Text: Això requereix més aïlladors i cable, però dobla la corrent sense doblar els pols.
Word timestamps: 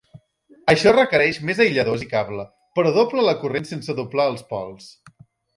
Això 0.71 0.93
requereix 0.95 1.39
més 1.49 1.61
aïlladors 1.67 2.07
i 2.07 2.09
cable, 2.15 2.47
però 2.79 2.97
dobla 2.97 3.29
la 3.29 3.37
corrent 3.45 3.71
sense 3.73 3.99
doblar 4.03 4.29
els 4.33 4.47
pols. 4.55 4.91